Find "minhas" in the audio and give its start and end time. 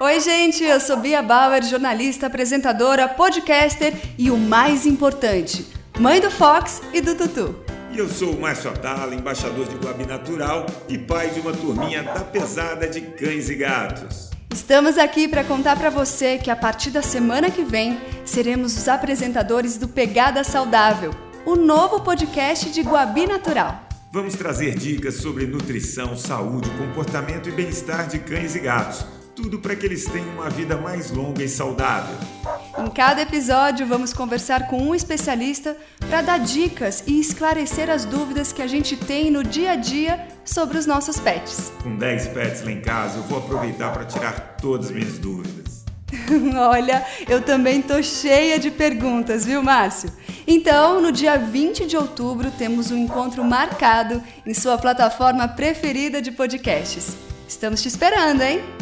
44.92-45.20